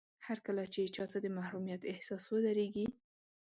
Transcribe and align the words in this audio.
هرکله 0.27 0.63
چې 0.73 0.81
چاته 0.95 1.17
د 1.21 1.27
محروميت 1.37 1.81
احساس 1.91 2.23
ودرېږي. 2.29 2.85